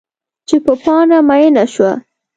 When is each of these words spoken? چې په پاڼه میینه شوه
چې 0.47 0.55
په 0.65 0.73
پاڼه 0.83 1.19
میینه 1.29 1.65
شوه 1.73 1.91